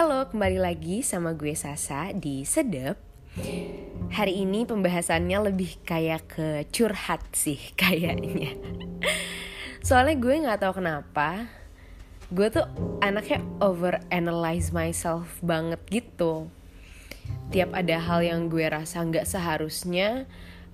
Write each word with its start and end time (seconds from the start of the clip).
Halo, 0.00 0.32
kembali 0.32 0.56
lagi 0.56 1.04
sama 1.04 1.36
gue 1.36 1.52
Sasa 1.52 2.08
di 2.16 2.40
Sedep. 2.48 2.96
Hari 4.08 4.32
ini 4.32 4.64
pembahasannya 4.64 5.52
lebih 5.52 5.76
kayak 5.84 6.24
ke 6.24 6.48
curhat 6.72 7.20
sih 7.36 7.60
kayaknya. 7.84 8.56
Soalnya 9.84 10.16
gue 10.16 10.40
nggak 10.40 10.64
tahu 10.64 10.80
kenapa, 10.80 11.52
gue 12.32 12.48
tuh 12.48 12.64
anaknya 13.04 13.44
over 13.60 14.00
analyze 14.08 14.72
myself 14.72 15.36
banget 15.44 15.84
gitu. 15.92 16.48
Tiap 17.52 17.76
ada 17.76 18.00
hal 18.00 18.24
yang 18.24 18.48
gue 18.48 18.72
rasa 18.72 19.04
nggak 19.04 19.28
seharusnya, 19.28 20.24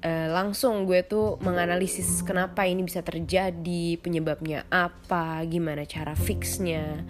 uh, 0.07 0.31
langsung 0.31 0.87
gue 0.87 1.03
tuh 1.03 1.35
menganalisis 1.43 2.23
kenapa 2.23 2.63
ini 2.71 2.87
bisa 2.87 3.03
terjadi, 3.03 3.99
penyebabnya 3.99 4.71
apa, 4.71 5.43
gimana 5.51 5.83
cara 5.83 6.15
fixnya 6.15 7.03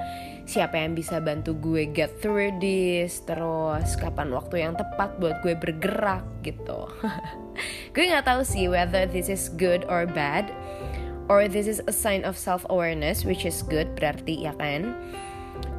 siapa 0.46 0.78
yang 0.78 0.94
bisa 0.94 1.18
bantu 1.18 1.58
gue 1.58 1.90
get 1.90 2.22
through 2.22 2.54
this 2.62 3.18
terus 3.26 3.98
kapan 3.98 4.30
waktu 4.30 4.62
yang 4.62 4.78
tepat 4.78 5.18
buat 5.18 5.42
gue 5.42 5.58
bergerak 5.58 6.22
gitu. 6.46 6.86
Gue 7.96 8.12
nggak 8.12 8.28
tahu 8.28 8.46
sih 8.46 8.70
whether 8.70 9.08
this 9.10 9.26
is 9.26 9.50
good 9.58 9.82
or 9.90 10.06
bad 10.06 10.46
or 11.26 11.50
this 11.50 11.66
is 11.66 11.82
a 11.90 11.94
sign 11.94 12.22
of 12.22 12.38
self 12.38 12.62
awareness 12.70 13.26
which 13.26 13.42
is 13.42 13.66
good 13.66 13.90
berarti 13.98 14.46
ya 14.46 14.54
kan? 14.54 14.94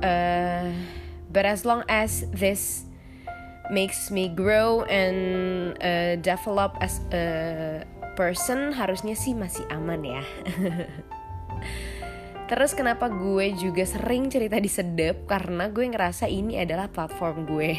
Uh, 0.03 0.75
but 1.31 1.47
as 1.47 1.63
long 1.63 1.87
as 1.87 2.27
this 2.35 2.83
makes 3.71 4.11
me 4.11 4.27
grow 4.27 4.83
and 4.91 5.77
uh, 5.79 6.19
develop 6.19 6.75
as 6.83 6.99
a 7.15 7.85
person 8.17 8.73
harusnya 8.73 9.13
sih 9.13 9.37
masih 9.37 9.63
aman 9.69 10.01
ya 10.01 10.23
Terus 12.47 12.71
kenapa 12.71 13.11
gue 13.11 13.51
juga 13.59 13.83
sering 13.83 14.31
cerita 14.31 14.55
di 14.55 14.71
Sedep? 14.71 15.27
Karena 15.27 15.67
gue 15.67 15.83
ngerasa 15.83 16.31
ini 16.31 16.55
adalah 16.55 16.87
platform 16.87 17.43
gue. 17.43 17.75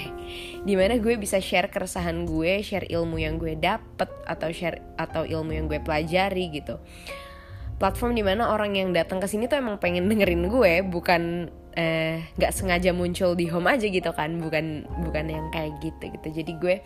Di 0.68 0.76
mana 0.76 1.00
gue 1.00 1.16
bisa 1.16 1.40
share 1.40 1.72
keresahan 1.72 2.28
gue, 2.28 2.60
share 2.60 2.84
ilmu 2.84 3.16
yang 3.16 3.40
gue 3.40 3.56
dapet 3.56 4.12
atau 4.28 4.52
share 4.52 4.84
atau 5.00 5.24
ilmu 5.24 5.56
yang 5.56 5.72
gue 5.72 5.80
pelajari 5.80 6.52
gitu. 6.52 6.76
Platform 7.80 8.12
di 8.12 8.20
mana 8.20 8.52
orang 8.52 8.76
yang 8.76 8.92
datang 8.92 9.24
ke 9.24 9.26
sini 9.30 9.48
tuh 9.48 9.56
emang 9.56 9.80
pengen 9.80 10.04
dengerin 10.04 10.52
gue 10.52 10.84
bukan 10.84 11.48
eh, 11.72 12.28
nggak 12.36 12.52
eh, 12.52 12.56
sengaja 12.56 12.92
muncul 12.92 13.32
di 13.32 13.48
home 13.48 13.72
aja 13.72 13.88
gitu 13.88 14.12
kan. 14.12 14.36
Bukan 14.36 14.84
bukan 15.00 15.32
yang 15.32 15.48
kayak 15.48 15.80
gitu 15.80 16.12
gitu. 16.12 16.44
Jadi 16.44 16.52
gue 16.60 16.76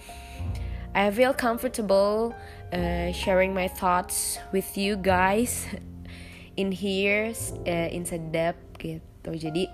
I 0.94 1.10
feel 1.10 1.34
comfortable 1.34 2.30
uh, 2.70 3.10
sharing 3.10 3.50
my 3.50 3.66
thoughts 3.66 4.38
with 4.54 4.78
you 4.78 4.94
guys 4.94 5.66
in 6.62 6.70
here 6.70 7.34
uh, 7.66 7.88
in 7.90 8.06
sedap 8.06 8.54
gitu. 8.78 9.34
Jadi 9.34 9.66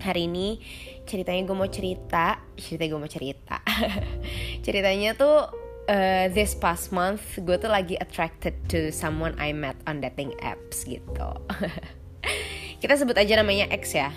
hari 0.00 0.24
ini 0.24 0.56
ceritanya 1.04 1.44
gue 1.44 1.56
mau 1.56 1.68
cerita 1.68 2.40
cerita 2.56 2.88
gue 2.88 3.00
mau 3.00 3.12
cerita. 3.12 3.60
Ceritanya 4.64 5.12
tuh 5.20 5.52
uh, 5.92 6.26
this 6.32 6.56
past 6.56 6.88
month 6.88 7.36
gue 7.36 7.56
tuh 7.60 7.68
lagi 7.68 8.00
attracted 8.00 8.56
to 8.72 8.88
someone 8.88 9.36
I 9.36 9.52
met 9.52 9.76
on 9.84 10.00
dating 10.00 10.32
apps 10.40 10.88
gitu. 10.88 11.28
Kita 12.80 12.94
sebut 12.96 13.20
aja 13.20 13.36
namanya 13.36 13.68
X 13.68 13.92
ya. 13.92 14.08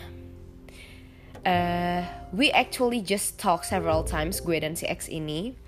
Uh, 1.41 2.05
we 2.31 2.53
actually 2.53 3.01
just 3.01 3.41
talk 3.41 3.65
several 3.65 4.05
times 4.05 4.39
gue 4.39 4.55
dan 4.63 4.79
si 4.79 4.87
X 4.87 5.11
ini. 5.11 5.59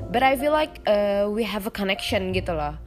But 0.00 0.24
I 0.24 0.32
feel 0.40 0.56
like 0.56 0.80
uh, 0.88 1.28
we 1.28 1.44
have 1.44 1.68
a 1.68 1.74
connection 1.74 2.32
gitu 2.32 2.56
loh 2.56 2.80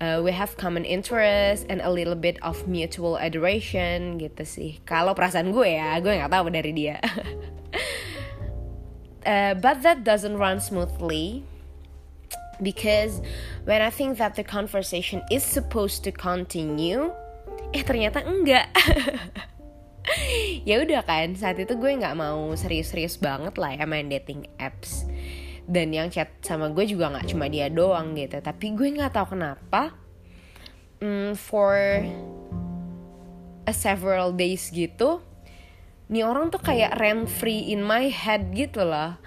uh, 0.00 0.20
we 0.22 0.32
have 0.32 0.56
common 0.56 0.84
interest 0.84 1.66
and 1.68 1.80
a 1.82 1.90
little 1.90 2.14
bit 2.14 2.38
of 2.42 2.66
mutual 2.68 3.18
adoration 3.18 4.18
gitu 4.18 4.42
sih. 4.46 4.78
Kalau 4.86 5.14
perasaan 5.14 5.50
gue 5.50 5.74
ya 5.74 5.98
gue 5.98 6.14
nggak 6.14 6.32
tahu 6.32 6.46
dari 6.50 6.72
dia. 6.74 7.02
Uh, 9.26 9.54
but 9.64 9.82
that 9.82 10.06
doesn't 10.06 10.38
run 10.38 10.62
smoothly 10.62 11.42
because 12.62 13.22
when 13.66 13.82
I 13.82 13.90
think 13.90 14.18
that 14.18 14.34
the 14.34 14.46
conversation 14.46 15.22
is 15.30 15.42
supposed 15.42 16.02
to 16.06 16.10
continue 16.14 17.10
eh 17.74 17.82
ternyata 17.82 18.22
enggak. 18.24 18.70
Ya 20.64 20.80
udah 20.80 21.04
kan 21.04 21.36
saat 21.36 21.60
itu 21.60 21.76
gue 21.76 21.92
nggak 22.00 22.16
mau 22.16 22.56
serius-serius 22.56 23.20
banget 23.20 23.60
lah 23.60 23.76
ya 23.76 23.84
main 23.84 24.08
dating 24.08 24.48
apps 24.56 25.04
dan 25.68 25.92
yang 25.92 26.08
chat 26.08 26.32
sama 26.40 26.72
gue 26.72 26.88
juga 26.88 27.12
nggak 27.12 27.28
cuma 27.28 27.46
dia 27.52 27.68
doang 27.68 28.16
gitu. 28.16 28.40
Tapi 28.40 28.72
gue 28.72 28.88
nggak 28.96 29.12
tahu 29.12 29.36
kenapa 29.36 29.92
um, 31.04 31.36
for 31.36 31.76
a 33.68 33.72
several 33.76 34.32
days 34.32 34.72
gitu 34.72 35.20
nih 36.08 36.24
orang 36.24 36.48
tuh 36.48 36.64
kayak 36.64 36.96
rent 36.96 37.28
free 37.28 37.68
in 37.68 37.84
my 37.84 38.08
head 38.08 38.48
gitu 38.56 38.80
loh. 38.80 39.20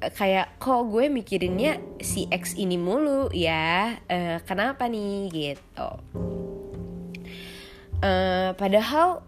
Kayak 0.00 0.56
kok 0.60 0.88
gue 0.88 1.12
mikirinnya 1.12 1.80
si 2.00 2.24
X 2.28 2.56
ini 2.56 2.76
mulu 2.76 3.32
ya 3.32 4.00
uh, 4.04 4.38
kenapa 4.44 4.88
nih 4.88 5.28
gitu. 5.32 5.90
Uh, 8.00 8.52
padahal 8.56 9.24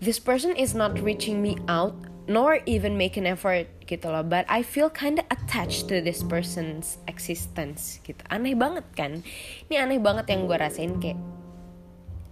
this 0.00 0.20
person 0.20 0.52
is 0.56 0.76
not 0.76 0.92
reaching 1.00 1.40
me 1.40 1.56
out 1.68 1.96
nor 2.24 2.60
even 2.64 2.96
make 2.96 3.20
an 3.20 3.28
effort 3.28 3.68
gitu 3.84 4.08
loh. 4.08 4.24
But 4.24 4.48
I 4.48 4.64
feel 4.64 4.88
kinda 4.88 5.24
attached 5.28 5.92
to 5.92 6.00
this 6.00 6.24
person's 6.24 6.96
existence 7.04 8.00
gitu. 8.04 8.20
Aneh 8.32 8.56
banget 8.56 8.86
kan? 8.96 9.20
Ini 9.68 9.84
aneh 9.84 10.00
banget 10.00 10.32
yang 10.32 10.48
gue 10.48 10.56
rasain 10.56 10.96
kayak 11.00 11.20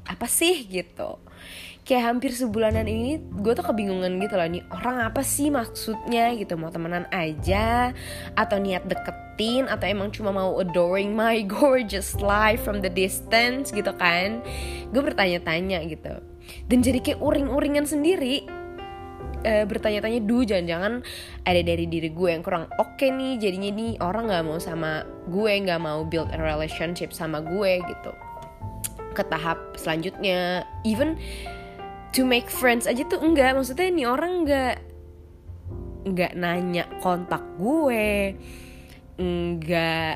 apa 0.08 0.26
sih 0.26 0.64
gitu? 0.66 1.20
Kayak 1.82 2.14
hampir 2.14 2.30
sebulanan 2.30 2.86
ini 2.86 3.18
gue 3.18 3.52
tuh 3.58 3.66
kebingungan 3.66 4.16
gitu 4.22 4.38
loh. 4.38 4.48
Nih 4.48 4.64
orang 4.70 5.02
apa 5.02 5.20
sih 5.20 5.52
maksudnya 5.52 6.32
gitu? 6.40 6.56
Mau 6.56 6.72
temenan 6.72 7.04
aja? 7.12 7.92
Atau 8.32 8.62
niat 8.62 8.86
deketin? 8.88 9.68
Atau 9.68 9.90
emang 9.90 10.08
cuma 10.14 10.32
mau 10.32 10.56
adoring 10.56 11.12
my 11.12 11.44
gorgeous 11.60 12.16
life 12.16 12.64
from 12.64 12.80
the 12.80 12.88
distance 12.88 13.74
gitu 13.74 13.92
kan? 13.98 14.40
Gue 14.94 15.02
bertanya-tanya 15.04 15.84
gitu. 15.84 16.22
Dan 16.70 16.80
jadi 16.80 16.98
kayak 17.02 17.20
uring-uringan 17.22 17.86
sendiri 17.86 18.61
uh, 19.42 19.64
bertanya-tanya 19.66 20.20
du 20.24 20.46
jangan-jangan 20.46 21.02
ada 21.46 21.60
dari 21.60 21.86
diri 21.86 22.10
gue 22.10 22.28
yang 22.30 22.42
kurang 22.42 22.70
oke 22.78 22.98
okay 22.98 23.10
nih 23.10 23.38
jadinya 23.38 23.70
nih 23.74 23.92
orang 24.00 24.30
nggak 24.30 24.44
mau 24.46 24.58
sama 24.62 25.06
gue 25.28 25.52
nggak 25.62 25.80
mau 25.82 26.06
build 26.06 26.30
a 26.34 26.38
relationship 26.38 27.10
sama 27.10 27.42
gue 27.42 27.82
gitu. 27.82 28.12
Ke 29.12 29.22
tahap 29.28 29.76
selanjutnya 29.76 30.64
even 30.88 31.20
to 32.16 32.24
make 32.24 32.48
friends 32.48 32.88
aja 32.88 33.04
tuh 33.04 33.20
enggak 33.20 33.52
maksudnya 33.52 33.88
nih 33.92 34.06
orang 34.08 34.32
nggak 34.48 34.76
nggak 36.02 36.32
nanya 36.34 36.84
kontak 36.98 37.42
gue 37.62 38.34
nggak 39.22 40.14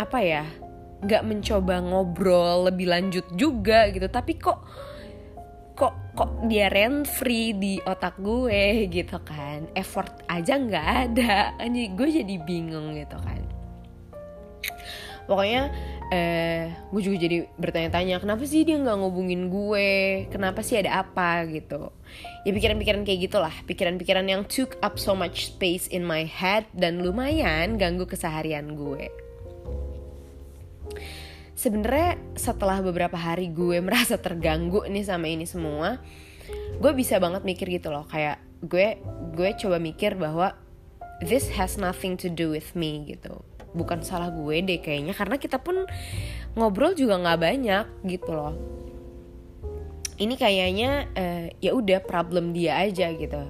apa 0.00 0.18
ya 0.24 0.44
nggak 1.02 1.22
mencoba 1.26 1.82
ngobrol 1.82 2.70
lebih 2.70 2.86
lanjut 2.88 3.26
juga 3.34 3.90
gitu. 3.90 4.06
Tapi 4.06 4.38
kok 4.38 4.62
kok 6.12 6.44
dia 6.44 6.68
rent 6.68 7.08
free 7.08 7.56
di 7.56 7.80
otak 7.84 8.20
gue 8.20 8.88
gitu 8.92 9.16
kan. 9.24 9.64
Effort 9.72 10.12
aja 10.28 10.60
nggak 10.60 10.88
ada. 11.08 11.56
Anjir 11.56 11.92
gue 11.96 12.08
jadi 12.22 12.36
bingung 12.44 12.92
gitu 12.96 13.16
kan. 13.20 13.40
Pokoknya 15.24 15.72
eh 16.12 16.68
gue 16.92 17.00
juga 17.00 17.16
jadi 17.24 17.48
bertanya-tanya 17.56 18.20
kenapa 18.20 18.44
sih 18.44 18.68
dia 18.68 18.76
nggak 18.76 18.98
ngubungin 19.00 19.48
gue? 19.48 20.28
Kenapa 20.28 20.60
sih 20.60 20.76
ada 20.76 21.00
apa 21.00 21.48
gitu? 21.48 21.88
Ya 22.44 22.52
pikiran-pikiran 22.52 23.08
kayak 23.08 23.20
gitulah. 23.32 23.54
Pikiran-pikiran 23.64 24.28
yang 24.28 24.44
took 24.44 24.76
up 24.84 25.00
so 25.00 25.16
much 25.16 25.48
space 25.48 25.88
in 25.88 26.04
my 26.04 26.28
head 26.28 26.68
dan 26.76 27.00
lumayan 27.00 27.80
ganggu 27.80 28.04
keseharian 28.04 28.76
gue 28.76 29.31
sebenarnya 31.54 32.18
setelah 32.34 32.80
beberapa 32.80 33.16
hari 33.16 33.52
gue 33.52 33.78
merasa 33.86 34.16
terganggu 34.18 34.84
nih 34.88 35.04
sama 35.06 35.28
ini 35.28 35.44
semua 35.48 36.00
gue 36.82 36.92
bisa 36.98 37.22
banget 37.22 37.46
mikir 37.46 37.70
gitu 37.70 37.94
loh. 37.94 38.04
Kayak 38.10 38.42
gue 38.62 38.98
gue 39.34 39.50
coba 39.58 39.76
mikir 39.78 40.18
bahwa 40.18 40.58
this 41.22 41.46
has 41.54 41.78
nothing 41.78 42.18
to 42.18 42.26
do 42.26 42.50
with 42.50 42.74
me 42.74 43.06
gitu. 43.06 43.42
Bukan 43.72 44.02
salah 44.02 44.34
gue 44.34 44.58
deh 44.60 44.82
kayaknya 44.82 45.14
karena 45.14 45.38
kita 45.38 45.62
pun 45.62 45.86
ngobrol 46.58 46.92
juga 46.98 47.22
nggak 47.22 47.40
banyak 47.40 47.86
gitu 48.10 48.30
loh. 48.34 48.54
Ini 50.18 50.34
kayaknya 50.36 50.90
uh, 51.14 51.46
ya 51.62 51.72
udah 51.72 52.02
problem 52.02 52.50
dia 52.50 52.82
aja 52.82 53.10
gitu. 53.14 53.42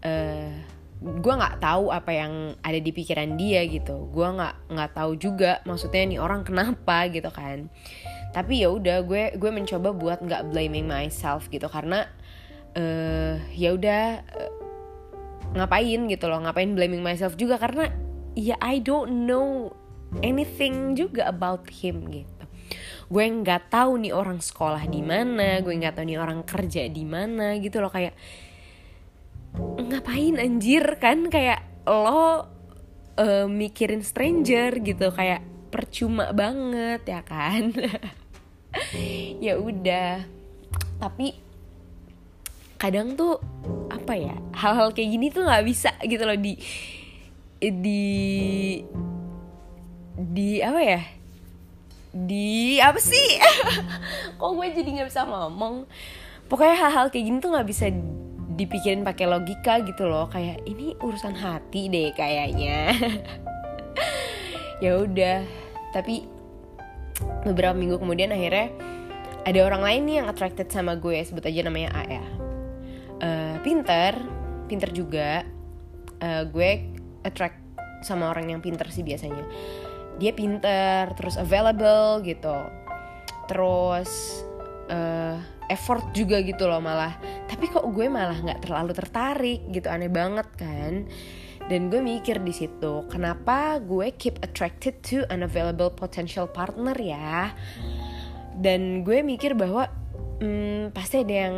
Uh, 0.00 0.54
gue 1.00 1.32
nggak 1.32 1.64
tahu 1.64 1.88
apa 1.88 2.12
yang 2.12 2.32
ada 2.60 2.76
di 2.76 2.92
pikiran 2.92 3.40
dia 3.40 3.64
gitu. 3.64 4.12
Gue 4.12 4.28
nggak 4.28 4.68
nggak 4.68 4.90
tahu 4.92 5.16
juga 5.16 5.64
maksudnya 5.64 6.04
nih 6.04 6.20
orang 6.20 6.44
kenapa 6.44 7.08
gitu 7.08 7.32
kan. 7.32 7.72
Tapi 8.36 8.60
ya 8.60 8.68
udah 8.68 9.00
gue 9.08 9.32
gue 9.40 9.50
mencoba 9.50 9.96
buat 9.96 10.20
nggak 10.20 10.52
blaming 10.52 10.84
myself 10.84 11.48
gitu. 11.48 11.72
Karena 11.72 12.04
uh, 12.76 13.40
ya 13.56 13.72
udah 13.72 14.04
uh, 14.20 14.52
ngapain 15.56 16.04
gitu 16.06 16.24
loh 16.28 16.44
ngapain 16.44 16.76
blaming 16.76 17.00
myself 17.00 17.32
juga. 17.40 17.56
Karena 17.56 17.88
ya 18.36 18.60
I 18.60 18.84
don't 18.84 19.24
know 19.24 19.72
anything 20.20 21.00
juga 21.00 21.32
about 21.32 21.64
him 21.72 22.12
gitu. 22.12 22.44
Gue 23.08 23.24
nggak 23.24 23.72
tahu 23.72 24.04
nih 24.04 24.12
orang 24.12 24.44
sekolah 24.44 24.84
di 24.84 25.00
mana 25.00 25.64
gue 25.64 25.72
nggak 25.72 25.96
tahu 25.96 26.04
nih 26.04 26.20
orang 26.20 26.44
kerja 26.44 26.84
di 26.92 27.08
mana 27.08 27.56
gitu 27.56 27.80
loh. 27.80 27.88
Kayak 27.88 28.12
ngapain 29.56 30.36
anjir? 30.38 30.98
Kan 31.02 31.32
kayak 31.32 31.62
lo 31.88 32.46
uh, 33.20 33.46
mikirin 33.48 34.04
stranger 34.04 34.78
gitu 34.80 35.10
kayak 35.10 35.44
percuma 35.70 36.34
banget 36.34 37.02
ya 37.06 37.22
kan? 37.22 37.72
Ya 39.42 39.58
udah. 39.58 40.22
Tapi 41.02 41.34
kadang 42.78 43.18
tuh 43.18 43.42
apa 43.90 44.14
ya 44.14 44.38
hal-hal 44.54 44.94
kayak 44.94 45.10
gini 45.10 45.26
tuh 45.28 45.42
nggak 45.42 45.66
bisa 45.66 45.90
gitu 46.06 46.22
loh 46.22 46.38
di 46.38 46.54
di 47.58 48.04
di 50.14 50.50
apa 50.62 50.80
ya? 50.80 51.02
Di 52.14 52.78
apa 52.78 53.00
sih? 53.02 53.42
Kok 54.38 54.50
gue 54.54 54.66
jadi 54.70 54.88
nggak 55.02 55.08
bisa 55.10 55.26
ngomong? 55.26 55.90
Pokoknya 56.46 56.76
hal-hal 56.78 57.10
kayak 57.10 57.24
gini 57.26 57.38
tuh 57.42 57.50
nggak 57.50 57.68
bisa 57.68 57.90
dipikirin 58.54 59.06
pakai 59.06 59.26
logika 59.30 59.82
gitu 59.86 60.06
loh. 60.10 60.26
Kayak 60.30 60.62
ini 60.66 60.94
urusan 60.98 61.34
hati 61.36 61.90
deh 61.90 62.10
kayaknya. 62.14 62.78
Ya 64.80 64.96
udah. 64.96 65.44
Tapi 65.92 66.24
beberapa 67.44 67.76
minggu 67.76 68.00
kemudian 68.00 68.32
akhirnya 68.32 68.72
ada 69.44 69.60
orang 69.60 69.84
lain 69.84 70.00
nih 70.08 70.16
yang 70.24 70.26
attracted 70.32 70.72
sama 70.72 70.96
gue. 70.96 71.20
Sebut 71.20 71.44
aja 71.44 71.60
namanya 71.68 71.92
A 71.92 72.02
ya 72.08 72.24
uh, 73.20 73.56
pinter. 73.62 74.16
Pinter 74.66 74.90
juga. 74.90 75.44
Uh, 76.20 76.44
gue 76.48 76.84
attract 77.24 77.60
sama 78.00 78.32
orang 78.32 78.52
yang 78.52 78.60
pinter 78.64 78.88
sih 78.88 79.04
biasanya. 79.04 79.44
Dia 80.20 80.32
pinter 80.32 81.12
terus 81.16 81.36
available 81.36 82.24
gitu. 82.24 82.56
Terus 83.48 84.40
uh, 84.88 85.36
effort 85.70 86.10
juga 86.10 86.42
gitu 86.42 86.66
loh 86.66 86.82
malah. 86.82 87.14
Tapi 87.46 87.70
kok 87.70 87.86
gue 87.94 88.10
malah 88.10 88.36
nggak 88.36 88.66
terlalu 88.66 88.92
tertarik 88.92 89.60
gitu 89.70 89.86
aneh 89.86 90.10
banget 90.10 90.50
kan. 90.58 91.06
Dan 91.70 91.86
gue 91.86 92.02
mikir 92.02 92.42
di 92.42 92.50
situ 92.50 93.06
kenapa 93.06 93.78
gue 93.78 94.10
keep 94.18 94.42
attracted 94.42 94.98
to 95.06 95.22
unavailable 95.30 95.94
potential 95.94 96.50
partner 96.50 96.98
ya? 96.98 97.54
Dan 98.58 99.06
gue 99.06 99.22
mikir 99.22 99.54
bahwa 99.54 99.86
hmm, 100.42 100.90
pasti 100.90 101.22
ada 101.22 101.46
yang 101.46 101.56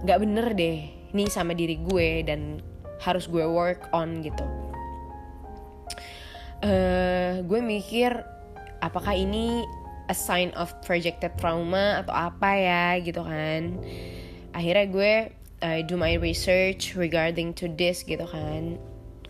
nggak 0.00 0.18
bener 0.24 0.46
deh 0.56 0.78
nih 1.12 1.28
sama 1.28 1.52
diri 1.52 1.76
gue 1.84 2.24
dan 2.24 2.64
harus 3.04 3.28
gue 3.28 3.44
work 3.44 3.92
on 3.92 4.24
gitu. 4.24 4.44
Uh, 6.60 7.40
gue 7.44 7.60
mikir 7.60 8.12
apakah 8.80 9.16
ini 9.16 9.64
a 10.10 10.14
sign 10.14 10.50
of 10.58 10.74
projected 10.82 11.30
trauma 11.38 12.02
atau 12.02 12.10
apa 12.10 12.50
ya 12.58 12.98
gitu 12.98 13.22
kan. 13.22 13.78
Akhirnya 14.50 14.86
gue 14.90 15.12
uh, 15.62 15.80
do 15.86 15.94
my 15.94 16.18
research 16.18 16.98
regarding 16.98 17.54
to 17.54 17.70
this 17.70 18.02
gitu 18.02 18.26
kan. 18.26 18.76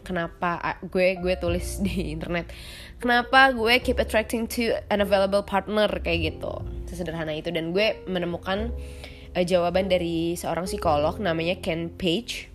Kenapa 0.00 0.80
gue 0.88 1.20
gue 1.20 1.36
tulis 1.36 1.78
di 1.86 2.16
internet 2.16 2.48
kenapa 2.96 3.52
gue 3.52 3.78
keep 3.84 4.00
attracting 4.00 4.48
to 4.48 4.72
an 4.88 5.04
available 5.04 5.44
partner 5.44 5.86
kayak 6.00 6.34
gitu. 6.34 6.64
Sesederhana 6.88 7.36
itu. 7.36 7.52
Dan 7.52 7.76
gue 7.76 8.00
menemukan 8.08 8.72
uh, 9.36 9.44
jawaban 9.44 9.86
dari 9.92 10.34
seorang 10.34 10.66
psikolog 10.66 11.20
namanya 11.20 11.60
Ken 11.60 11.92
Page 11.94 12.49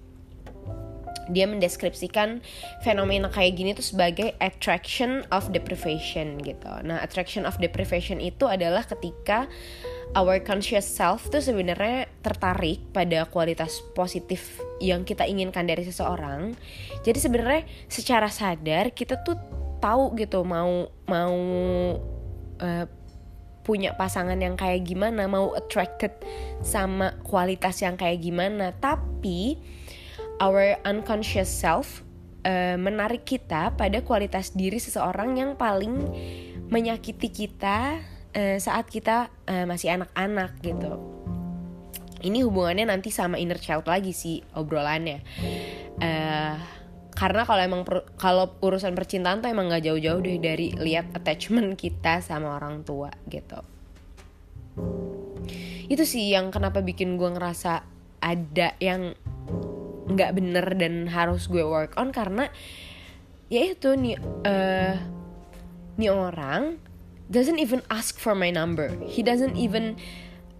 dia 1.29 1.49
mendeskripsikan 1.49 2.41
fenomena 2.85 3.29
kayak 3.29 3.57
gini 3.57 3.71
tuh 3.73 3.85
sebagai 3.85 4.37
attraction 4.41 5.25
of 5.33 5.49
deprivation 5.49 6.37
gitu. 6.41 6.69
Nah, 6.85 7.01
attraction 7.01 7.49
of 7.49 7.57
deprivation 7.57 8.21
itu 8.21 8.45
adalah 8.45 8.85
ketika 8.85 9.49
our 10.13 10.37
conscious 10.39 10.85
self 10.85 11.27
tuh 11.33 11.41
sebenarnya 11.41 12.05
tertarik 12.21 12.81
pada 12.93 13.25
kualitas 13.25 13.81
positif 13.97 14.61
yang 14.77 15.01
kita 15.01 15.25
inginkan 15.25 15.65
dari 15.65 15.81
seseorang. 15.81 16.53
Jadi 17.01 17.17
sebenarnya 17.17 17.63
secara 17.89 18.29
sadar 18.29 18.93
kita 18.93 19.21
tuh 19.25 19.35
tahu 19.81 20.15
gitu 20.17 20.45
mau 20.45 20.87
mau 21.09 21.37
uh, 22.61 22.85
punya 23.65 23.97
pasangan 23.97 24.37
yang 24.37 24.53
kayak 24.53 24.85
gimana, 24.85 25.25
mau 25.25 25.57
attracted 25.57 26.13
sama 26.61 27.17
kualitas 27.25 27.81
yang 27.81 27.97
kayak 27.97 28.21
gimana, 28.21 28.77
tapi 28.77 29.57
our 30.39 30.79
unconscious 30.83 31.47
self 31.47 32.03
uh, 32.43 32.75
menarik 32.75 33.23
kita 33.23 33.73
pada 33.73 34.03
kualitas 34.03 34.53
diri 34.53 34.77
seseorang 34.77 35.39
yang 35.39 35.51
paling 35.55 36.09
menyakiti 36.69 37.29
kita 37.31 37.99
uh, 38.35 38.57
saat 38.59 38.89
kita 38.89 39.31
uh, 39.47 39.65
masih 39.65 39.95
anak-anak 39.95 40.59
gitu. 40.61 40.93
Ini 42.25 42.41
hubungannya 42.41 42.89
nanti 42.89 43.13
sama 43.13 43.37
inner 43.37 43.61
child 43.61 43.85
lagi 43.85 44.09
sih 44.09 44.41
obrolannya. 44.57 45.21
Uh, 46.01 46.57
karena 47.15 47.47
kalau 47.47 47.61
emang 47.63 47.81
kalau 48.19 48.59
urusan 48.59 48.91
percintaan 48.91 49.39
tuh 49.39 49.47
emang 49.47 49.71
nggak 49.71 49.87
jauh-jauh 49.87 50.19
deh 50.19 50.35
dari 50.41 50.75
lihat 50.75 51.15
attachment 51.15 51.79
kita 51.79 52.19
sama 52.19 52.59
orang 52.59 52.83
tua 52.83 53.13
gitu. 53.31 53.61
Itu 55.85 56.03
sih 56.03 56.33
yang 56.33 56.51
kenapa 56.51 56.83
bikin 56.83 57.15
gue 57.15 57.29
ngerasa 57.29 57.87
ada 58.19 58.73
yang 58.81 59.13
nggak 60.05 60.31
bener 60.37 60.65
dan 60.77 61.09
harus 61.09 61.49
gue 61.49 61.65
work 61.65 61.97
on 61.97 62.13
karena 62.13 62.49
ya 63.49 63.73
itu 63.73 63.93
nih 63.97 64.17
uh, 64.45 64.93
nih 65.97 66.11
orang 66.13 66.77
doesn't 67.29 67.57
even 67.57 67.81
ask 67.89 68.21
for 68.21 68.37
my 68.37 68.53
number. 68.53 68.93
He 69.01 69.25
doesn't 69.25 69.57
even 69.57 69.97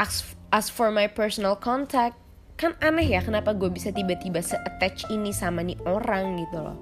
ask 0.02 0.26
ask 0.50 0.74
for 0.74 0.90
my 0.90 1.06
personal 1.06 1.54
contact. 1.54 2.18
Kan 2.56 2.74
aneh 2.80 3.06
ya 3.06 3.22
kenapa 3.22 3.52
gue 3.52 3.68
bisa 3.68 3.92
tiba-tiba 3.92 4.40
se-attach 4.40 5.12
ini 5.12 5.36
sama 5.36 5.62
nih 5.62 5.78
orang 5.86 6.40
gitu 6.42 6.58
loh. 6.64 6.78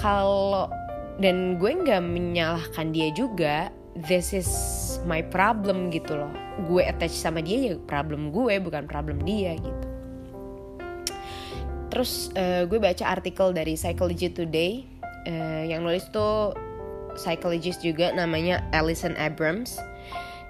Kalau 0.00 0.72
dan 1.20 1.60
gue 1.60 1.70
nggak 1.70 2.02
menyalahkan 2.02 2.90
dia 2.90 3.12
juga 3.14 3.70
this 4.08 4.34
is 4.34 4.50
my 5.06 5.22
problem 5.22 5.92
gitu 5.94 6.18
loh. 6.18 6.32
Gue 6.66 6.88
attach 6.88 7.14
sama 7.14 7.44
dia 7.44 7.70
ya 7.70 7.78
problem 7.86 8.32
gue 8.32 8.58
bukan 8.58 8.88
problem 8.88 9.22
dia 9.22 9.54
gitu 9.60 9.95
terus 11.96 12.28
uh, 12.36 12.68
gue 12.68 12.76
baca 12.76 13.08
artikel 13.08 13.56
dari 13.56 13.72
Psychology 13.72 14.28
Today 14.28 14.84
uh, 15.24 15.64
yang 15.64 15.80
nulis 15.80 16.04
tuh 16.12 16.52
psychologist 17.16 17.80
juga 17.80 18.12
namanya 18.12 18.60
Alison 18.76 19.16
Abrams. 19.16 19.80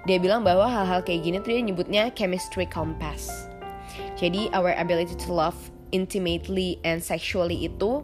Dia 0.03 0.19
bilang 0.19 0.43
bahwa 0.43 0.67
hal-hal 0.67 1.07
kayak 1.07 1.23
gini 1.23 1.39
tuh 1.39 1.55
dia 1.55 1.63
nyebutnya 1.63 2.03
chemistry 2.11 2.67
compass. 2.67 3.47
Jadi 4.19 4.51
our 4.51 4.75
ability 4.75 5.15
to 5.15 5.31
love 5.31 5.55
intimately 5.95 6.83
and 6.83 6.99
sexually 6.99 7.63
itu 7.63 8.03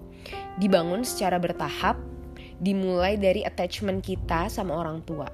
dibangun 0.63 1.03
secara 1.03 1.35
bertahap 1.35 1.99
dimulai 2.63 3.19
dari 3.19 3.43
attachment 3.43 4.07
kita 4.07 4.47
sama 4.47 4.71
orang 4.71 5.03
tua. 5.03 5.27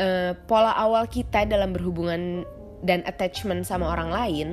Uh, 0.00 0.32
pola 0.48 0.72
awal 0.72 1.04
kita 1.04 1.44
dalam 1.44 1.76
berhubungan 1.76 2.48
dan 2.80 3.04
attachment 3.04 3.68
sama 3.68 3.92
orang 3.92 4.08
lain 4.08 4.48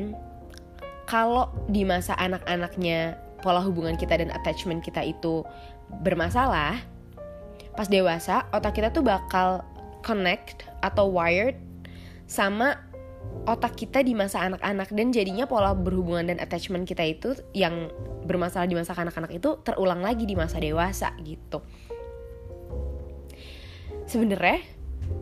kalau 1.10 1.50
di 1.66 1.82
masa 1.82 2.14
anak-anaknya 2.22 3.18
pola 3.42 3.66
hubungan 3.66 3.98
kita 3.98 4.22
dan 4.22 4.30
attachment 4.30 4.86
kita 4.86 5.02
itu 5.02 5.42
bermasalah, 6.06 6.78
pas 7.74 7.90
dewasa 7.90 8.46
otak 8.54 8.78
kita 8.78 8.94
tuh 8.94 9.02
bakal 9.02 9.66
connect 10.06 10.70
atau 10.86 11.10
wired 11.10 11.58
sama 12.30 12.78
otak 13.50 13.74
kita 13.74 14.06
di 14.06 14.14
masa 14.14 14.46
anak-anak 14.46 14.94
dan 14.94 15.10
jadinya 15.10 15.50
pola 15.50 15.74
berhubungan 15.74 16.30
dan 16.30 16.38
attachment 16.38 16.86
kita 16.86 17.02
itu 17.02 17.34
yang 17.58 17.90
bermasalah 18.30 18.70
di 18.70 18.78
masa 18.78 18.94
anak-anak 18.94 19.34
itu 19.34 19.58
terulang 19.66 20.06
lagi 20.06 20.30
di 20.30 20.38
masa 20.38 20.62
dewasa 20.62 21.10
gitu. 21.26 21.66
Sebenarnya 24.06 24.62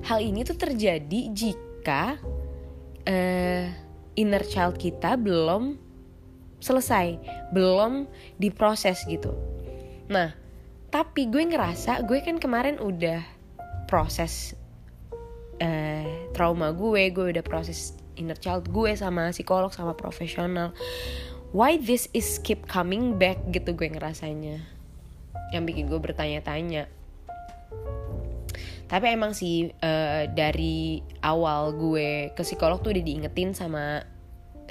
hal 0.04 0.20
ini 0.20 0.44
tuh 0.44 0.60
terjadi 0.60 1.32
jika 1.32 2.20
uh, 3.08 3.87
inner 4.18 4.42
child 4.42 4.82
kita 4.82 5.16
belum 5.16 5.78
selesai, 6.58 7.22
belum 7.54 8.10
diproses 8.42 9.06
gitu. 9.06 9.32
Nah, 10.10 10.34
tapi 10.90 11.30
gue 11.30 11.46
ngerasa 11.46 12.02
gue 12.04 12.20
kan 12.26 12.42
kemarin 12.42 12.82
udah 12.82 13.22
proses 13.86 14.58
uh, 15.62 16.10
trauma 16.34 16.74
gue, 16.74 17.14
gue 17.14 17.26
udah 17.38 17.46
proses 17.46 17.94
inner 18.18 18.36
child 18.36 18.68
gue 18.74 18.98
sama 18.98 19.30
psikolog 19.30 19.70
sama 19.70 19.94
profesional. 19.94 20.74
Why 21.54 21.80
this 21.80 22.12
is 22.12 22.42
keep 22.42 22.68
coming 22.68 23.16
back 23.16 23.40
gitu 23.54 23.72
gue 23.78 23.88
ngerasanya. 23.88 24.60
Yang 25.54 25.64
bikin 25.64 25.84
gue 25.88 26.00
bertanya-tanya 26.02 26.92
tapi 28.88 29.12
emang 29.12 29.36
sih 29.36 29.68
uh, 29.84 30.24
dari 30.32 31.04
awal 31.20 31.76
gue 31.76 32.32
ke 32.32 32.42
psikolog 32.48 32.80
tuh 32.80 32.96
udah 32.96 33.04
diingetin 33.04 33.52
sama 33.52 34.00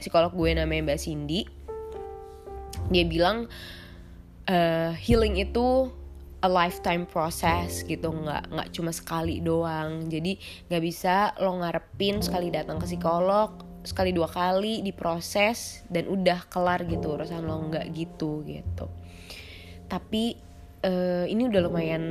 psikolog 0.00 0.32
gue 0.32 0.56
namanya 0.56 0.92
Mbak 0.92 1.00
Cindy. 1.00 1.44
Dia 2.88 3.04
bilang 3.04 3.44
uh, 4.48 4.90
healing 4.96 5.36
itu 5.36 5.92
a 6.40 6.48
lifetime 6.48 7.04
process 7.04 7.84
gitu. 7.84 8.08
Nggak 8.08 8.56
nggak 8.56 8.68
cuma 8.72 8.92
sekali 8.96 9.44
doang. 9.44 10.08
Jadi 10.08 10.40
nggak 10.72 10.82
bisa 10.84 11.36
lo 11.44 11.60
ngarepin 11.60 12.24
sekali 12.24 12.48
datang 12.48 12.80
ke 12.80 12.88
psikolog 12.88 13.68
sekali 13.86 14.10
dua 14.10 14.26
kali 14.26 14.82
diproses 14.82 15.86
dan 15.86 16.10
udah 16.10 16.48
kelar 16.48 16.88
gitu 16.88 17.20
urusan 17.20 17.44
lo. 17.44 17.68
Nggak 17.68 17.92
gitu 17.92 18.40
gitu. 18.48 18.88
Tapi 19.92 20.40
uh, 20.88 21.28
ini 21.28 21.52
udah 21.52 21.60
lumayan 21.68 22.04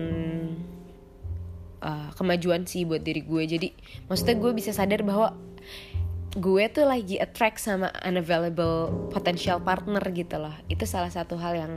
uh, 1.86 2.10
kemajuan 2.18 2.66
sih 2.66 2.84
buat 2.84 3.06
diri 3.06 3.22
gue. 3.22 3.44
Jadi 3.46 3.70
maksudnya 4.10 4.36
gue 4.42 4.52
bisa 4.58 4.74
sadar 4.74 5.06
bahwa 5.06 5.38
gue 6.36 6.64
tuh 6.74 6.84
lagi 6.84 7.16
attract 7.22 7.62
sama 7.62 7.94
unavailable 8.02 9.10
potential 9.14 9.62
partner 9.62 10.02
gitu 10.12 10.42
loh. 10.42 10.56
Itu 10.68 10.90
salah 10.90 11.14
satu 11.14 11.38
hal 11.38 11.54
yang 11.54 11.74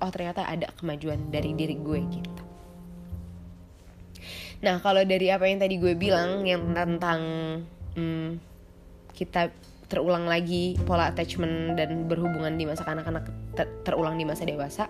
oh 0.00 0.10
ternyata 0.10 0.48
ada 0.48 0.72
kemajuan 0.80 1.28
dari 1.28 1.52
diri 1.52 1.76
gue 1.76 2.00
gitu. 2.08 2.42
Nah 4.64 4.80
kalau 4.80 5.04
dari 5.04 5.28
apa 5.28 5.44
yang 5.46 5.60
tadi 5.60 5.76
gue 5.76 5.94
bilang 5.94 6.44
yang 6.48 6.72
tentang 6.72 7.20
hmm, 7.94 8.40
kita 9.12 9.52
terulang 9.90 10.30
lagi 10.30 10.78
pola 10.86 11.10
attachment 11.10 11.74
dan 11.74 12.06
berhubungan 12.06 12.54
di 12.54 12.62
masa 12.62 12.86
kanak-kanak 12.86 13.26
ter 13.58 13.66
terulang 13.82 14.14
di 14.14 14.22
masa 14.22 14.46
dewasa 14.46 14.86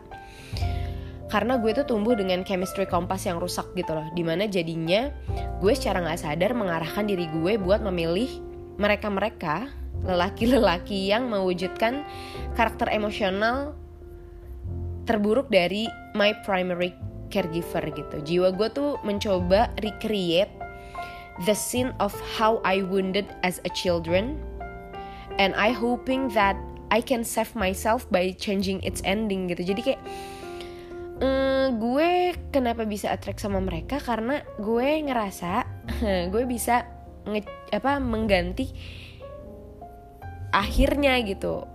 karena 1.31 1.57
gue 1.63 1.71
tuh 1.71 1.87
tumbuh 1.87 2.19
dengan 2.19 2.43
chemistry 2.43 2.85
kompas 2.91 3.23
yang 3.25 3.39
rusak 3.39 3.71
gitu 3.79 3.95
loh. 3.95 4.11
Di 4.13 4.27
mana 4.27 4.51
jadinya 4.51 5.15
gue 5.63 5.73
secara 5.73 6.03
nggak 6.03 6.21
sadar 6.21 6.53
mengarahkan 6.59 7.07
diri 7.07 7.31
gue 7.31 7.55
buat 7.57 7.81
memilih 7.87 8.29
mereka-mereka 8.77 9.71
lelaki-lelaki 10.03 11.13
yang 11.13 11.31
mewujudkan 11.31 12.03
karakter 12.59 12.91
emosional 12.91 13.79
terburuk 15.07 15.47
dari 15.49 15.87
my 16.19 16.35
primary 16.43 16.91
caregiver 17.31 17.87
gitu. 17.95 18.17
Jiwa 18.27 18.51
gue 18.51 18.69
tuh 18.75 18.99
mencoba 19.07 19.71
recreate 19.87 20.51
the 21.47 21.55
scene 21.55 21.95
of 22.03 22.11
how 22.37 22.59
I 22.67 22.83
wounded 22.83 23.31
as 23.47 23.63
a 23.63 23.71
children 23.71 24.35
and 25.39 25.55
I 25.55 25.71
hoping 25.71 26.27
that 26.35 26.59
I 26.91 26.99
can 26.99 27.23
save 27.23 27.55
myself 27.55 28.03
by 28.11 28.35
changing 28.35 28.83
its 28.83 28.99
ending 29.07 29.47
gitu. 29.47 29.63
Jadi 29.63 29.95
kayak 29.95 30.03
mm, 31.21 31.79
gue 31.79 32.11
kenapa 32.51 32.89
bisa 32.89 33.13
attract 33.13 33.45
sama 33.45 33.61
mereka? 33.61 34.01
Karena 34.01 34.41
gue 34.57 34.89
ngerasa 35.05 35.69
gue 36.33 36.45
bisa 36.49 36.89
nge, 37.29 37.45
apa 37.77 38.01
mengganti 38.01 38.73
akhirnya 40.51 41.21
gitu. 41.23 41.69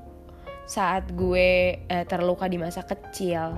Saat 0.66 1.14
gue 1.14 1.78
uh, 1.86 2.04
terluka 2.10 2.50
di 2.50 2.58
masa 2.58 2.82
kecil. 2.82 3.54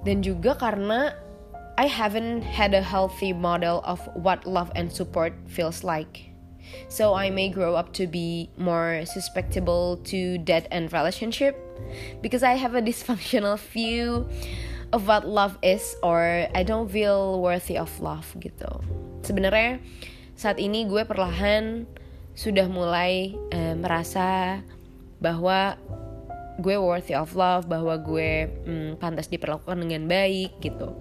Dan 0.00 0.24
juga 0.24 0.56
karena 0.56 1.12
I 1.76 1.84
haven't 1.84 2.40
had 2.40 2.72
a 2.72 2.80
healthy 2.80 3.36
model 3.36 3.84
of 3.84 4.00
what 4.16 4.48
love 4.48 4.72
and 4.72 4.88
support 4.88 5.36
feels 5.44 5.84
like 5.84 6.29
so 6.88 7.14
I 7.14 7.30
may 7.30 7.48
grow 7.48 7.74
up 7.74 7.92
to 8.00 8.06
be 8.06 8.50
more 8.58 9.04
susceptible 9.06 9.98
to 10.10 10.38
dead 10.38 10.68
end 10.70 10.92
relationship 10.92 11.56
because 12.22 12.42
I 12.42 12.54
have 12.54 12.74
a 12.74 12.82
dysfunctional 12.88 13.58
view 13.58 14.28
of 14.92 15.06
what 15.06 15.26
love 15.26 15.58
is 15.62 15.96
or 16.02 16.48
I 16.54 16.62
don't 16.62 16.90
feel 16.90 17.40
worthy 17.40 17.78
of 17.78 17.90
love 18.00 18.26
gitu. 18.42 18.82
Sebenarnya 19.22 19.78
saat 20.34 20.58
ini 20.58 20.88
gue 20.88 21.04
perlahan 21.04 21.84
sudah 22.34 22.66
mulai 22.66 23.36
eh, 23.52 23.76
merasa 23.76 24.60
bahwa 25.20 25.76
gue 26.60 26.76
worthy 26.76 27.16
of 27.16 27.32
love, 27.36 27.68
bahwa 27.68 27.96
gue 28.00 28.48
hmm, 28.48 28.90
pantas 29.00 29.28
diperlakukan 29.28 29.80
dengan 29.80 30.08
baik 30.08 30.60
gitu. 30.60 30.92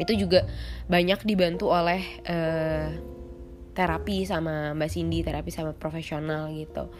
Itu 0.00 0.16
juga 0.16 0.48
banyak 0.88 1.24
dibantu 1.28 1.68
oleh 1.68 2.00
eh, 2.24 2.96
terapi 3.80 4.28
sama 4.28 4.76
Mbak 4.76 4.90
Cindy, 4.92 5.24
terapi 5.24 5.48
sama 5.48 5.72
profesional 5.72 6.52
gitu. 6.52 6.92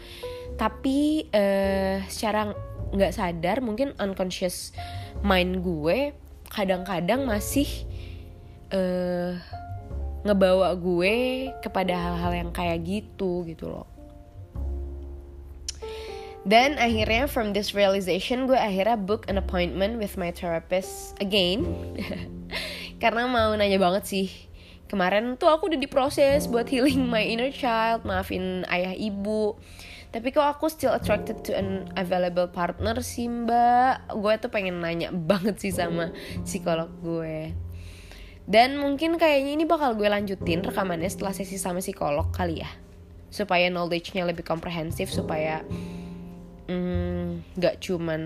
Tapi 0.57 1.29
uh, 1.29 2.01
secara 2.09 2.49
nggak 2.91 3.13
sadar 3.13 3.61
mungkin 3.61 3.93
unconscious 4.01 4.73
mind 5.21 5.61
gue 5.61 6.17
kadang-kadang 6.49 7.29
masih 7.29 7.69
uh, 8.73 9.37
ngebawa 10.25 10.73
gue 10.73 11.49
kepada 11.61 11.93
hal-hal 11.93 12.33
yang 12.33 12.49
kayak 12.49 12.81
gitu 12.81 13.45
gitu 13.45 13.69
loh. 13.69 13.85
Dan 16.41 16.81
akhirnya 16.81 17.29
from 17.29 17.53
this 17.53 17.77
realization 17.77 18.49
gue 18.49 18.57
akhirnya 18.57 18.97
book 18.97 19.29
an 19.29 19.37
appointment 19.37 20.01
with 20.01 20.17
my 20.17 20.33
therapist 20.33 21.13
again 21.21 21.61
Karena 23.01 23.29
mau 23.29 23.53
nanya 23.53 23.77
banget 23.77 24.09
sih 24.09 24.27
kemarin 24.91 25.39
tuh 25.39 25.47
aku 25.47 25.71
udah 25.71 25.79
diproses 25.79 26.51
buat 26.51 26.67
healing 26.67 27.07
my 27.07 27.23
inner 27.23 27.47
child 27.47 28.03
maafin 28.03 28.67
ayah 28.67 28.91
ibu. 28.91 29.55
Tapi 30.11 30.35
kok 30.35 30.43
aku 30.43 30.67
still 30.67 30.91
attracted 30.91 31.39
to 31.47 31.55
an 31.55 31.87
available 31.95 32.51
partner 32.51 32.99
sih 32.99 33.31
mbak? 33.31 34.11
Gue 34.11 34.35
tuh 34.35 34.51
pengen 34.51 34.83
nanya 34.83 35.07
banget 35.15 35.63
sih 35.63 35.71
sama 35.71 36.11
psikolog 36.43 36.91
gue. 36.99 37.55
Dan 38.43 38.75
mungkin 38.75 39.15
kayaknya 39.15 39.55
ini 39.55 39.63
bakal 39.63 39.95
gue 39.95 40.11
lanjutin 40.11 40.59
rekamannya 40.59 41.07
setelah 41.07 41.31
sesi 41.31 41.55
sama 41.55 41.79
psikolog 41.79 42.27
kali 42.35 42.59
ya. 42.59 42.67
Supaya 43.31 43.71
knowledge-nya 43.71 44.27
lebih 44.27 44.43
komprehensif 44.43 45.07
supaya 45.15 45.63
mm, 46.67 47.55
mm, 47.55 47.79
cuman 47.79 48.21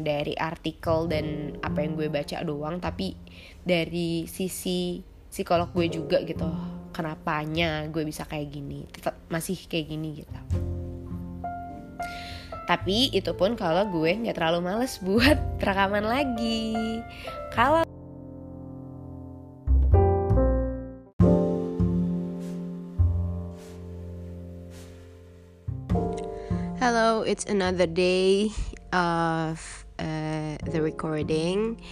dari 0.00 0.32
artikel 0.32 1.04
dan 1.12 1.60
apa 1.60 1.84
yang 1.84 1.92
gue 2.00 2.08
baca 2.08 2.40
doang 2.40 2.80
tapi 2.80 3.12
dari 3.60 4.24
sisi 4.24 5.04
psikolog 5.36 5.68
gue 5.76 5.92
juga 5.92 6.24
gitu 6.24 6.48
kenapanya 6.96 7.84
gue 7.92 8.08
bisa 8.08 8.24
kayak 8.24 8.56
gini 8.56 8.88
tetap 8.88 9.20
masih 9.28 9.60
kayak 9.68 9.92
gini 9.92 10.24
gitu 10.24 10.32
tapi 12.64 13.12
itu 13.12 13.36
pun 13.36 13.52
kalau 13.52 13.84
gue 13.92 14.16
nggak 14.16 14.32
terlalu 14.32 14.64
males 14.64 14.96
buat 15.04 15.36
rekaman 15.60 16.08
lagi 16.08 17.04
kalau 17.52 17.84
Hello, 26.76 27.26
it's 27.26 27.42
another 27.50 27.90
day 27.90 28.54
of 28.94 29.58
uh, 29.98 30.54
the 30.70 30.78
recording. 30.78 31.82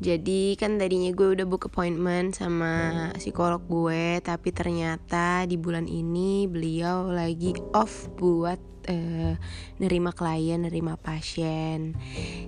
Jadi 0.00 0.56
kan 0.56 0.80
tadinya 0.80 1.12
gue 1.12 1.36
udah 1.36 1.44
book 1.44 1.68
appointment 1.68 2.32
sama 2.32 3.12
psikolog 3.20 3.60
gue 3.68 4.24
Tapi 4.24 4.48
ternyata 4.48 5.44
di 5.44 5.60
bulan 5.60 5.84
ini 5.84 6.48
beliau 6.48 7.12
lagi 7.12 7.52
off 7.76 8.08
buat 8.16 8.56
uh, 8.88 9.34
nerima 9.76 10.16
klien, 10.16 10.64
nerima 10.64 10.96
pasien. 10.96 11.92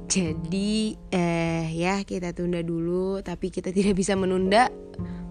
Jadi 0.09 0.97
uh, 1.13 1.65
ya 1.69 2.01
kita 2.09 2.33
tunda 2.33 2.65
dulu 2.65 3.21
Tapi 3.21 3.53
kita 3.53 3.69
tidak 3.77 4.01
bisa 4.01 4.17
menunda 4.17 4.73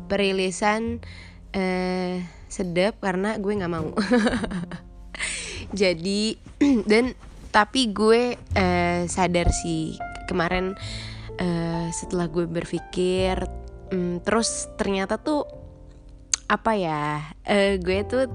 perilisan 0.06 1.01
uh, 1.58 2.16
sedep 2.46 3.01
karena 3.01 3.42
gue 3.42 3.51
gak 3.58 3.74
mau. 3.74 3.90
Jadi 5.82 6.38
dan 6.92 7.18
tapi 7.51 7.92
gue 7.92 8.36
uh, 8.36 9.01
sadar 9.08 9.51
sih 9.51 9.96
kemarin 10.28 10.75
setelah 11.91 12.27
gue 12.27 12.48
berpikir 12.48 13.43
um, 13.91 14.17
terus 14.24 14.71
ternyata 14.79 15.19
tuh 15.19 15.45
apa 16.51 16.75
ya 16.75 17.31
uh, 17.48 17.74
gue 17.79 18.00
tuh 18.07 18.27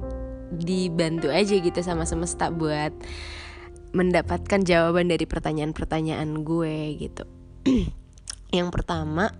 dibantu 0.52 1.28
aja 1.28 1.58
gitu 1.58 1.80
sama 1.82 2.06
semesta 2.06 2.48
buat 2.48 2.94
mendapatkan 3.96 4.60
jawaban 4.62 5.08
dari 5.08 5.24
pertanyaan-pertanyaan 5.24 6.44
gue 6.44 7.00
gitu. 7.00 7.24
Yang 8.56 8.68
pertama 8.72 9.32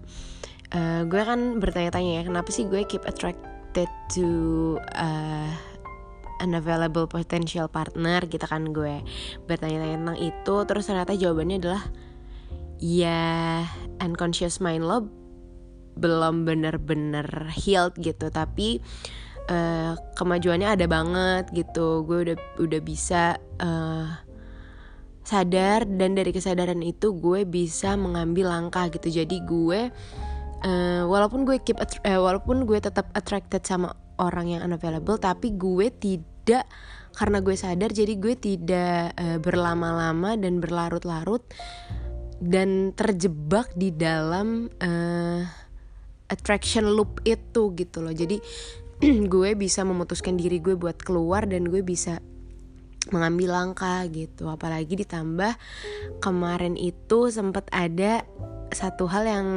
uh, 0.73 1.03
gue 1.05 1.23
kan 1.23 1.61
bertanya-tanya 1.61 2.21
ya 2.21 2.23
kenapa 2.25 2.49
sih 2.51 2.65
gue 2.67 2.83
keep 2.89 3.05
attracted 3.05 3.89
to 4.13 4.29
uh, 4.97 5.53
unavailable 6.41 7.09
potential 7.09 7.69
partner 7.69 8.25
gitu 8.29 8.45
kan 8.45 8.73
gue. 8.73 9.05
Bertanya-tanya 9.45 9.97
tentang 10.01 10.19
itu 10.21 10.57
terus 10.69 10.85
ternyata 10.89 11.13
jawabannya 11.17 11.57
adalah 11.61 11.83
ya 12.83 13.65
unconscious 14.03 14.61
mind 14.61 14.85
lo 14.85 15.09
belum 15.97 16.45
bener-bener 16.45 17.49
healed 17.53 17.97
gitu. 18.01 18.29
Tapi 18.29 18.85
uh, 19.49 19.97
kemajuannya 20.15 20.77
ada 20.77 20.87
banget 20.87 21.49
gitu. 21.57 22.05
Gue 22.05 22.31
udah 22.31 22.37
udah 22.61 22.81
bisa 22.85 23.41
uh, 23.61 24.09
sadar 25.27 25.89
dan 25.89 26.15
dari 26.15 26.31
kesadaran 26.31 26.85
itu 26.85 27.17
gue 27.17 27.49
bisa 27.49 27.97
mengambil 27.97 28.53
langkah 28.53 28.87
gitu. 28.93 29.09
Jadi 29.09 29.41
gue 29.43 29.91
uh, 30.63 31.03
walaupun 31.09 31.45
gue 31.45 31.59
keep 31.61 31.79
uh, 31.81 32.21
walaupun 32.21 32.65
gue 32.65 32.79
tetap 32.81 33.11
attracted 33.13 33.65
sama 33.65 33.93
orang 34.17 34.57
yang 34.57 34.63
unavailable 34.65 35.21
tapi 35.21 35.53
gue 35.55 35.93
tidak 35.93 36.65
karena 37.17 37.41
gue 37.41 37.57
sadar 37.57 37.91
jadi 37.93 38.15
gue 38.17 38.35
tidak 38.37 39.13
uh, 39.17 39.39
berlama-lama 39.41 40.37
dan 40.37 40.61
berlarut-larut 40.61 41.43
dan 42.41 42.93
terjebak 42.93 43.73
di 43.73 43.93
dalam 43.93 44.69
uh, 44.81 45.43
attraction 46.29 46.87
loop 46.91 47.23
itu 47.25 47.73
gitu 47.75 48.03
loh. 48.03 48.13
Jadi 48.13 48.39
gue 49.33 49.51
bisa 49.57 49.85
memutuskan 49.85 50.37
diri 50.37 50.61
gue 50.61 50.77
buat 50.77 50.99
keluar 51.01 51.49
dan 51.49 51.69
gue 51.69 51.81
bisa 51.81 52.21
mengambil 53.15 53.55
langkah 53.55 54.03
gitu. 54.11 54.51
Apalagi 54.51 54.99
ditambah 54.99 55.55
kemarin 56.21 56.75
itu 56.75 57.31
sempat 57.31 57.71
ada 57.71 58.27
satu 58.75 59.07
hal 59.07 59.25
yang 59.25 59.49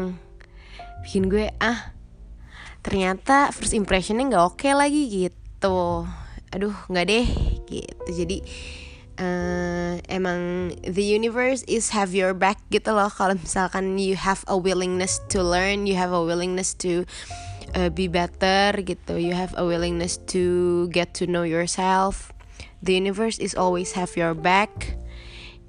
bikin 1.01 1.31
gue 1.31 1.47
ah 1.63 1.95
ternyata 2.83 3.51
first 3.55 3.75
impressionnya 3.75 4.27
nggak 4.29 4.45
oke 4.45 4.57
okay 4.59 4.73
lagi 4.77 5.09
gitu. 5.09 6.05
Aduh 6.53 6.75
nggak 6.87 7.05
deh 7.09 7.27
gitu. 7.67 8.09
Jadi 8.13 8.37
uh, 9.19 9.99
emang 10.07 10.73
the 10.81 11.03
universe 11.03 11.61
is 11.67 11.91
have 11.91 12.15
your 12.15 12.31
back 12.33 12.57
gitu 12.71 12.95
loh. 12.95 13.11
Kalau 13.11 13.35
misalkan 13.35 13.99
you 13.99 14.15
have 14.15 14.41
a 14.47 14.55
willingness 14.55 15.19
to 15.29 15.43
learn 15.43 15.85
you 15.85 15.99
have 15.99 16.15
a 16.15 16.23
willingness 16.23 16.73
to 16.79 17.03
uh, 17.75 17.91
be 17.91 18.07
better 18.07 18.73
gitu. 18.79 19.19
You 19.19 19.35
have 19.35 19.53
a 19.59 19.67
willingness 19.67 20.17
to 20.33 20.87
get 20.89 21.13
to 21.19 21.27
know 21.27 21.43
yourself. 21.43 22.31
The 22.79 22.95
universe 22.95 23.37
is 23.37 23.53
always 23.53 23.93
have 23.99 24.15
your 24.15 24.33
back. 24.33 24.95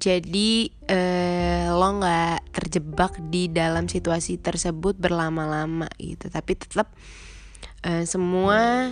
Jadi 0.01 0.73
uh, 0.89 1.77
lo 1.77 2.01
nggak 2.01 2.57
terjebak 2.57 3.21
di 3.29 3.45
dalam 3.51 3.85
situasi 3.85 4.41
tersebut 4.41 4.97
berlama-lama 4.97 5.85
gitu. 6.01 6.25
Tapi 6.31 6.57
tetap 6.57 6.89
uh, 7.85 8.01
semua 8.09 8.89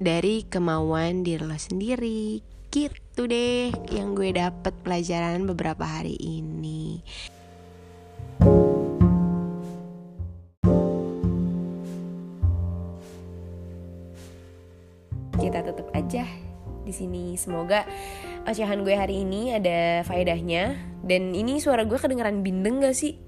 dari 0.00 0.48
kemauan 0.48 1.24
diri 1.24 1.44
lo 1.44 1.56
sendiri 1.60 2.40
gitu 2.72 3.05
deh 3.24 3.72
yang 3.88 4.12
gue 4.12 4.36
dapet 4.36 4.76
pelajaran 4.84 5.48
beberapa 5.48 5.88
hari 5.88 6.20
ini 6.20 7.00
kita 15.40 15.62
tutup 15.62 15.88
aja 15.94 16.26
di 16.86 16.92
sini. 16.94 17.34
Semoga 17.38 17.82
ocehan 18.46 18.82
gue 18.86 18.94
hari 18.94 19.26
ini 19.26 19.54
ada 19.54 20.02
faedahnya 20.06 20.78
dan 21.02 21.34
ini 21.34 21.58
suara 21.58 21.82
gue 21.82 21.98
kedengeran 21.98 22.44
bindeng 22.46 22.82
gak 22.82 22.94
sih? 22.94 23.18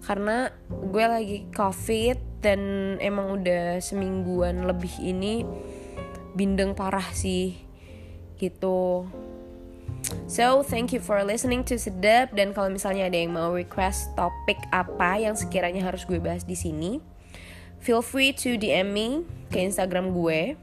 Karena 0.00 0.48
gue 0.68 1.04
lagi 1.04 1.38
covid 1.52 2.40
dan 2.40 2.60
emang 3.04 3.40
udah 3.40 3.84
semingguan 3.84 4.64
lebih 4.64 4.96
ini 5.00 5.44
bindeng 6.32 6.72
parah 6.72 7.04
sih 7.12 7.69
gitu. 8.40 9.04
So, 10.24 10.64
thank 10.64 10.96
you 10.96 10.98
for 11.04 11.20
listening 11.20 11.60
to 11.68 11.76
Sedap 11.76 12.32
dan 12.32 12.56
kalau 12.56 12.72
misalnya 12.72 13.12
ada 13.12 13.18
yang 13.20 13.36
mau 13.36 13.52
request 13.52 14.08
topik 14.16 14.56
apa 14.72 15.20
yang 15.20 15.36
sekiranya 15.36 15.84
harus 15.84 16.08
gue 16.08 16.16
bahas 16.16 16.42
di 16.48 16.56
sini, 16.56 17.04
feel 17.84 18.00
free 18.00 18.32
to 18.32 18.56
DM 18.56 18.96
me 18.96 19.08
ke 19.52 19.60
Instagram 19.60 20.16
gue 20.16 20.56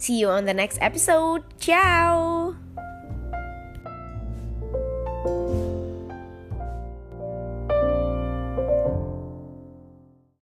See 0.00 0.16
you 0.16 0.32
on 0.32 0.48
the 0.48 0.54
next 0.54 0.80
episode. 0.80 1.44
Ciao. 1.60 2.39